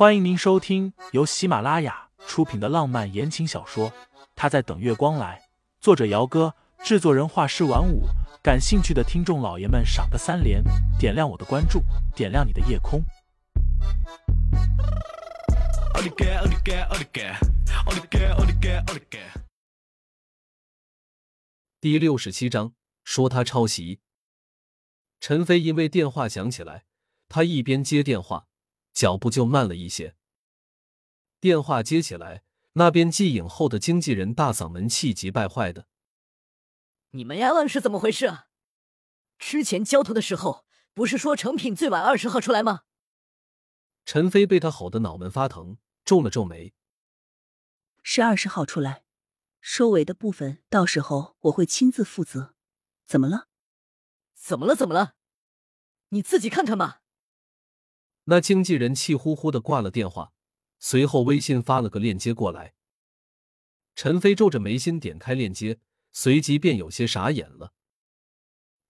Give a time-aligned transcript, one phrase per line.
[0.00, 3.90] 欢迎您收听由喜马拉雅出品的浪漫言情小说
[4.34, 5.38] 《他在等月光来》，
[5.78, 8.04] 作者：姚哥，制作人：画师晚舞。
[8.42, 10.64] 感兴趣的听众老爷们，赏个三连，
[10.98, 11.82] 点亮我的关注，
[12.16, 13.04] 点亮你的夜空。
[21.78, 22.72] 第六十七章，
[23.04, 24.00] 说他抄袭。
[25.20, 26.84] 陈飞因为电话响起来，
[27.28, 28.46] 他一边接电话，
[29.00, 30.14] 脚步就慢了一些。
[31.40, 32.44] 电话接起来，
[32.74, 35.88] 那边季影后的经纪人大嗓门气急败坏的
[37.12, 38.48] ：“你们 Allen 是怎么回事啊？
[39.38, 42.82] 之前交图的时候不是说成品最晚二十号出来吗？”
[44.04, 46.74] 陈飞被他吼得脑门发疼，皱了皱眉
[48.04, 49.04] ：“是二十号出来，
[49.62, 52.54] 收尾的部分到时候我会亲自负责。
[53.06, 53.48] 怎么了？”
[54.36, 54.76] 怎么了？
[54.76, 55.14] 怎么了？
[56.10, 56.99] 你自己看看吧。
[58.30, 60.32] 那经纪人气呼呼的挂了电话，
[60.78, 62.74] 随后微信发了个链接过来。
[63.96, 65.80] 陈飞皱着眉心点开链接，
[66.12, 67.72] 随即便有些傻眼了。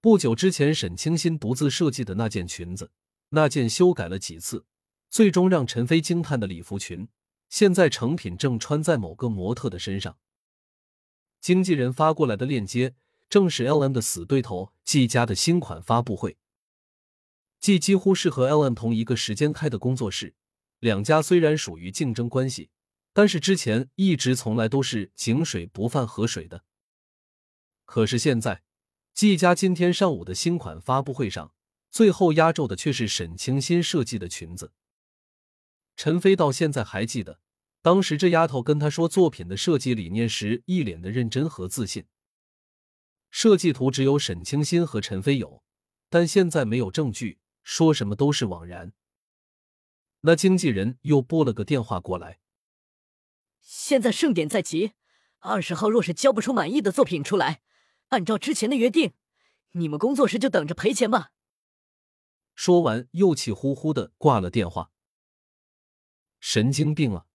[0.00, 2.90] 不久之前，沈清新独自设计的那件裙子，
[3.28, 4.64] 那件修改了几次，
[5.10, 7.06] 最终让陈飞惊叹的礼服裙，
[7.50, 10.16] 现在成品正穿在某个模特的身上。
[11.42, 12.94] 经纪人发过来的链接。
[13.28, 16.38] 正是 L M 的死对头季家的新款发布会。
[17.66, 20.36] 季几乎是和 L M 同一个时间开的工作室，
[20.78, 22.70] 两家虽然属于竞争关系，
[23.12, 26.62] 但是之前一直从来都是井水不犯河水的。
[27.84, 28.62] 可是现在，
[29.14, 31.52] 季家今天上午的新款发布会上，
[31.90, 34.70] 最后压轴的却是沈清新设计的裙子。
[35.96, 37.40] 陈飞到现在还记得，
[37.82, 42.04] 当时这丫头跟他说作品的设计理念时，一脸的认真和自信。
[43.28, 45.64] 设计图只有沈清新和陈飞有，
[46.08, 48.92] 但现在没有证据，说什么都是枉然。
[50.20, 52.38] 那经纪人又拨了个电话过来，
[53.60, 54.92] 现在盛典在即，
[55.40, 57.62] 二十号若是交不出满意的作品出来，
[58.10, 59.14] 按照之前的约定，
[59.72, 61.32] 你们工作室就等着赔钱吧。
[62.54, 64.92] 说完又气呼呼的挂了电话，
[66.38, 67.26] 神经病啊！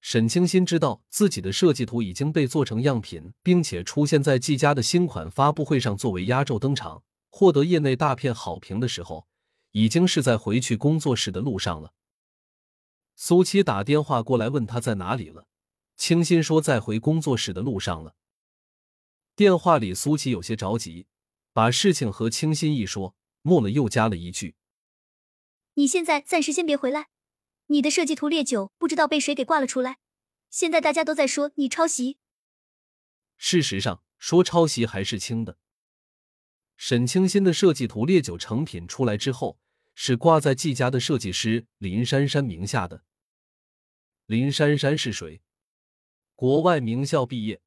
[0.00, 9.26] 沈清新知道自己的设计图已经被做成样品，并且出现在季家的新款发布会上作为压轴登场，获得业内大片好评的时候，
[9.72, 11.92] 已经是在回去工作室的路上了。
[13.14, 15.46] 苏七打电话过来问他在哪里了，
[15.96, 18.14] 清新说在回工作室的路上了。
[19.34, 21.06] 电话里苏七有些着急，
[21.52, 24.54] 把事情和清新一说，末了又加了一句
[25.74, 27.08] ：“你现在暂时先别回来。”
[27.68, 29.98] 你的设计图烈酒不知道被谁给挂了出来，
[30.50, 32.18] 现在大家都在说你抄袭。
[33.36, 35.58] 事实上，说抄袭还是轻的。
[36.76, 39.58] 沈清新的设计图烈酒成品出来之后，
[39.94, 43.02] 是挂在季家的设计师林珊珊名下的。
[44.26, 45.40] 林珊珊是谁？
[46.34, 47.60] 国外名校毕业，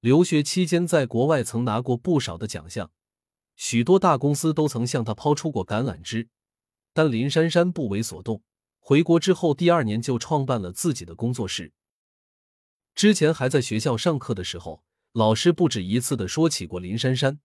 [0.00, 2.90] 留学期间在国外曾拿过不少的奖项，
[3.54, 6.28] 许多大公司都曾向他抛出过橄榄枝，
[6.94, 8.42] 但林珊珊不为所动。
[8.78, 11.72] 回国之后，第二年就创办了自己的工作室。
[12.94, 17.40] 之前还在学校上课的时候，老师不止一次的说起过林珊珊，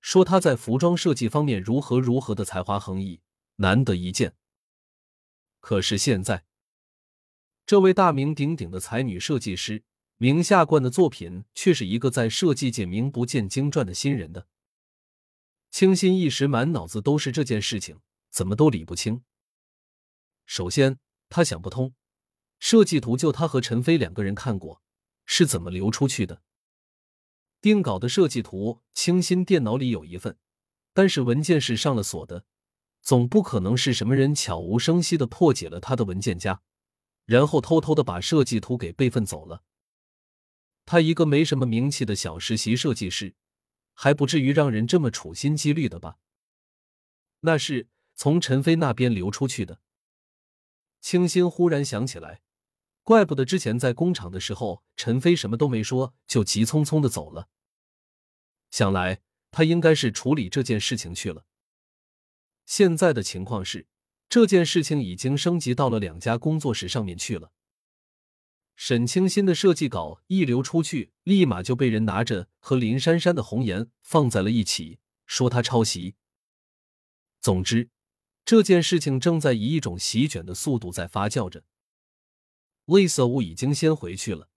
[0.00, 3.20] 说她在服装设计方面如何如何的才华横溢，
[3.56, 4.34] 难得一见。
[5.60, 6.44] 可是现在，
[7.66, 9.84] 这位大名鼎鼎的才女设计师
[10.16, 14.46] 名下冠的作品，却是一个在设计界名不见经传的新人的。
[15.70, 18.00] 清新一时满脑子都是这件事情，
[18.30, 19.22] 怎么都理不清。
[20.46, 21.94] 首先，他想不通，
[22.58, 24.82] 设计图就他和陈飞两个人看过，
[25.24, 26.42] 是怎么流出去的？
[27.60, 30.38] 定稿的设计图，清新电脑里有一份，
[30.92, 32.44] 但是文件是上了锁的，
[33.02, 36.62] 总不可能是什么人悄无声息的破解了他的文件夹，
[37.26, 39.62] 然后偷偷的把设计图给备份走了。
[40.86, 43.34] 他一个没什么名气的小实习设计师，
[43.92, 46.16] 还不至于让人这么处心积虑的吧？
[47.40, 49.80] 那是从陈飞那边流出去的。
[51.00, 52.42] 清新忽然想起来，
[53.10, 57.48] 怪不得之前在工厂的时候，陈飞什么都没说就急匆匆的走了。
[58.70, 59.20] 想来
[59.50, 61.44] 他应该是处理这件事情去了。
[62.66, 63.88] 现在的情况是，
[64.28, 67.50] 这件事情已经升级到了两家工作室上面去了。
[68.76, 76.14] 沈清新的设计稿一流出去，立马就被人拿着和林珊珊的红颜放在了一起，说他抄袭。
[77.40, 77.90] 总之。
[78.44, 81.64] 这件事情正在以一种席卷的速度在发酵着。
[82.90, 84.48] 魏瑟武已经先回去了，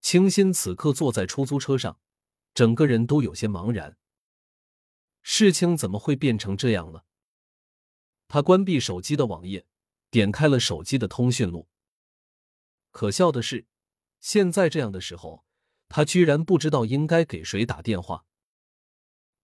[0.00, 1.98] 清新此刻坐在出租车上，
[2.54, 3.98] 整个人都有些茫然。
[5.20, 7.04] 事情怎么会变成这样了？
[8.28, 9.66] 他关闭手机的网页，
[10.12, 11.68] 点开了手机的通讯录。
[12.92, 13.66] 可笑的是，
[14.20, 15.44] 现在这样的时候，
[15.88, 18.24] 他居然不知道应该给谁打电话。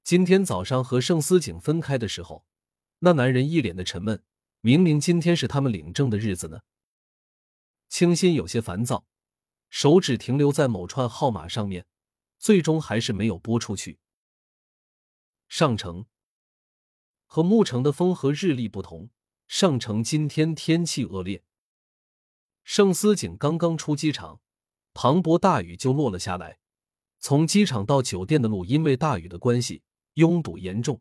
[0.05, 2.47] 今天早上和盛思景分开的时候，
[3.01, 4.23] 那男人一脸的沉闷，
[4.61, 6.61] 明明今天是他们领证的日子呢。
[7.89, 9.07] 清新有些烦躁，
[9.71, 11.87] 手指停留在某串号码上面，
[12.39, 13.99] 最终还是没有拨出去。
[15.49, 16.07] 上城
[17.25, 19.11] 和牧城的风和日丽不同，
[19.47, 21.43] 上城今天天气恶劣。
[22.63, 24.41] 盛思景刚刚出机场，
[24.93, 26.59] 磅礴大雨就落了下来。
[27.19, 29.83] 从机场到酒店的路因为大雨的关系
[30.15, 31.01] 拥堵严重，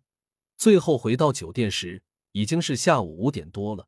[0.56, 2.02] 最后回到酒店时
[2.32, 3.88] 已经是下午五点多了。